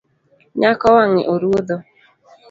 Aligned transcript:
Nyako 0.59 0.85
wang’e 0.95 1.23
oruodho 1.33 1.75